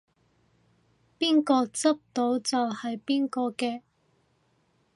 [1.19, 3.83] 邊個執到就係邊個嘅